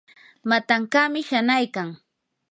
[0.49, 1.89] matankaami shanaykan.